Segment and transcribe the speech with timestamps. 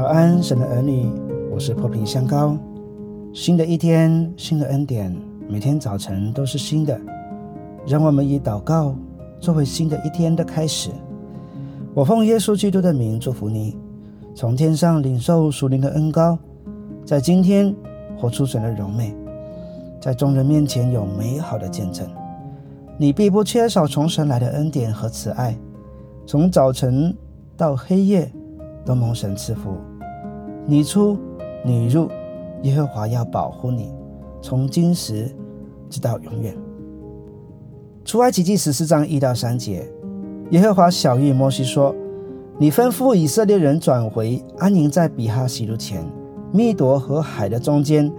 [0.00, 1.12] 早安，神的儿女，
[1.52, 2.56] 我是破瓶香膏。
[3.34, 5.14] 新的一天，新的恩典，
[5.46, 6.98] 每天早晨都是新的。
[7.86, 8.96] 让我们以祷告
[9.40, 10.88] 作为新的一天的开始。
[11.92, 13.76] 我奉耶稣基督的名祝福你，
[14.34, 16.38] 从天上领受属灵的恩膏，
[17.04, 17.76] 在今天
[18.16, 19.14] 活出神的荣美，
[20.00, 22.08] 在众人面前有美好的见证。
[22.96, 25.54] 你必不缺少从神来的恩典和慈爱，
[26.24, 27.14] 从早晨
[27.54, 28.32] 到黑夜。
[28.82, 29.76] 都蒙神赐福，
[30.66, 31.18] 你出
[31.64, 32.08] 你入，
[32.62, 33.92] 耶和华要保护你，
[34.40, 35.30] 从今时
[35.88, 36.54] 直到永远。
[38.04, 39.86] 出埃及记十四章一到三节，
[40.50, 41.94] 耶和华小谕摩西说
[42.58, 46.04] ：“你吩咐以色列人转回，安营在比哈西路前，
[46.52, 48.10] 密夺和海的中间，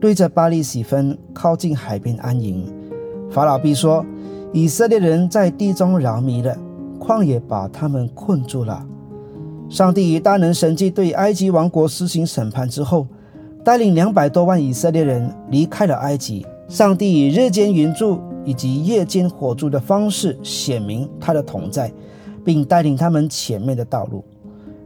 [0.00, 2.72] 对着巴利喜分，靠近海边安营。
[3.30, 4.04] 法老必说：
[4.52, 6.56] 以色列人在地中饶迷了，
[6.98, 8.86] 旷野把他们困住了。”
[9.68, 13.06] 上帝以大能神迹对埃及王国施行审判之后，
[13.64, 16.46] 带领两百多万以色列人离开了埃及。
[16.68, 21.92] 上帝以日间云柱以及夜间火柱的方式显明他的同在，
[22.44, 24.24] 并带领他们前面的道路。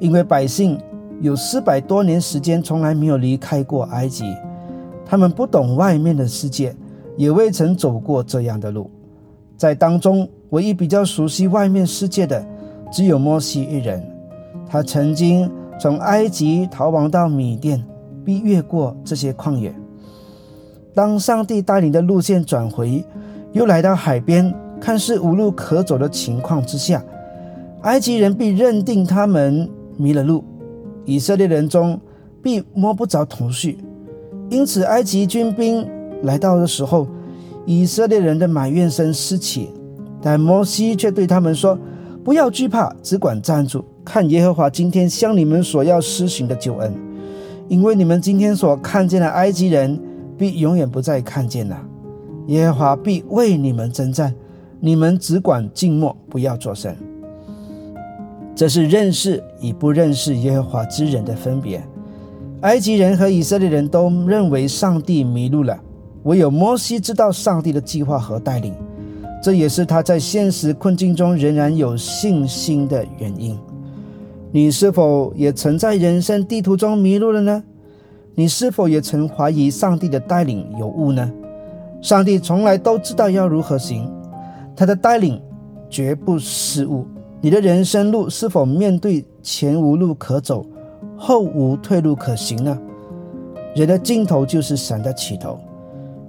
[0.00, 0.78] 因为百姓
[1.20, 4.34] 有四百多年时间从来没有离开过埃及，
[5.04, 6.74] 他们不懂外面的世界，
[7.16, 8.90] 也未曾走过这样的路。
[9.56, 12.44] 在当中，唯一比较熟悉外面世界的，
[12.90, 14.02] 只有摩西一人。
[14.72, 17.84] 他曾经从埃及逃亡到米甸，
[18.24, 19.70] 并越过这些旷野。
[20.94, 23.04] 当上帝带领的路线转回，
[23.52, 27.04] 又来到海边，看似无路可走的情况之下，
[27.82, 30.42] 埃及人必认定他们迷了路，
[31.04, 32.00] 以色列人中
[32.42, 33.76] 必摸不着头绪。
[34.48, 35.86] 因此，埃及军兵
[36.22, 37.06] 来到的时候，
[37.66, 39.68] 以色列人的埋怨声四起，
[40.22, 41.78] 但摩西却对他们说
[42.24, 46.92] ：“不要惧怕，只管站住。”看耶和华今天向你们所要施行的救恩，
[47.68, 49.96] 因为你们今天所看见的埃及人，
[50.36, 51.80] 必永远不再看见了。
[52.48, 54.34] 耶和华必为你们征战，
[54.80, 56.92] 你们只管静默，不要作声。
[58.56, 61.80] 这是认识与不认识耶和华之人的分别。
[62.62, 65.78] 埃及人和以色列人都认为上帝迷路了，
[66.24, 68.74] 唯有摩西知道上帝的计划和带领，
[69.42, 73.58] 这也是他在现实困境中仍然有信心的原因。
[74.52, 77.64] 你是否也曾在人生地图中迷路了呢？
[78.36, 81.28] 你是否也曾怀疑上帝的带领有误呢？
[82.00, 84.08] 上帝从来都知道要如何行，
[84.76, 85.42] 他的带领
[85.90, 87.04] 绝不失误。
[87.40, 90.64] 你的人生路是否面对前无路可走，
[91.16, 92.78] 后无退路可行呢？
[93.74, 95.58] 人的尽头就是神的起头。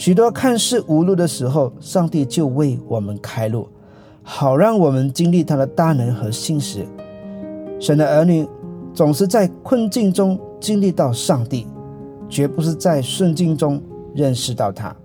[0.00, 3.68] 许多看似无路的时候，上帝就为我们开路，
[4.22, 6.86] 好让我们经历他的大能和信实。
[7.78, 8.48] 神的儿女
[8.94, 11.66] 总是在困境中经历到上帝，
[12.30, 13.78] 绝不是在顺境中
[14.14, 14.96] 认识到他。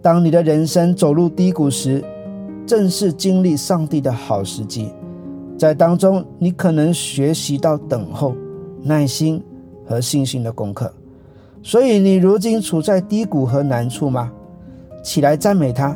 [0.00, 2.00] 当你的人生走入低谷时，
[2.64, 4.92] 正是经历上帝的好时机。
[5.58, 8.36] 在当中，你可能学习到等候、
[8.80, 9.42] 耐心
[9.84, 10.88] 和信心的功课。
[11.70, 14.32] 所以，你如今处在低谷和难处吗？
[15.04, 15.94] 起来赞美他，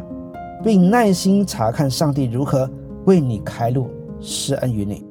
[0.63, 2.71] 并耐心查看上帝如何
[3.07, 3.89] 为你开路、
[4.21, 5.03] 施恩于你。